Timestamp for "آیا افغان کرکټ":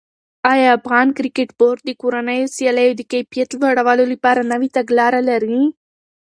0.51-1.49